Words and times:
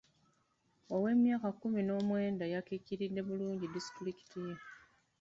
Ow'emyaka 0.95 1.45
ekkumi 1.51 1.81
n'omwenda 1.83 2.45
yakiikiridde 2.53 3.21
bulungi 3.27 3.65
disitulikiti 3.75 4.37
ye. 4.47 4.55